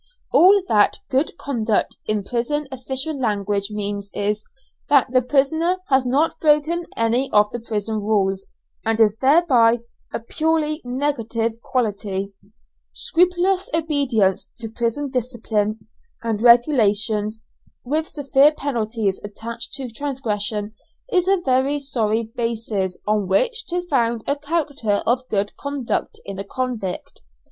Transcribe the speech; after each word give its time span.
All 0.33 0.63
that 0.67 0.97
"good 1.11 1.37
conduct," 1.37 1.97
in 2.07 2.23
prison 2.23 2.67
official 2.71 3.15
language 3.19 3.69
means 3.69 4.09
is, 4.15 4.43
that 4.89 5.11
the 5.11 5.21
prisoner 5.21 5.77
has 5.89 6.07
not 6.07 6.39
broken 6.39 6.87
any 6.97 7.29
of 7.31 7.51
the 7.51 7.59
prison 7.59 7.97
rules, 7.97 8.47
and 8.83 8.99
is 8.99 9.17
therefore 9.17 9.77
a 10.11 10.19
purely 10.19 10.81
negative 10.83 11.61
quality; 11.61 12.33
scrupulous 12.91 13.69
obedience 13.75 14.49
to 14.57 14.71
prison 14.71 15.07
discipline 15.11 15.87
and 16.23 16.41
regulations, 16.41 17.39
with 17.85 18.07
severe 18.07 18.53
penalties 18.57 19.21
attached 19.23 19.71
to 19.73 19.87
transgression, 19.91 20.73
is 21.13 21.27
a 21.27 21.39
very 21.45 21.77
sorry 21.77 22.23
basis 22.23 22.97
on 23.05 23.27
which 23.27 23.67
to 23.67 23.87
found 23.87 24.23
a 24.25 24.35
character 24.35 25.03
of 25.05 25.29
good 25.29 25.55
conduct 25.57 26.19
in 26.25 26.39
a 26.39 26.43
convict. 26.43 27.21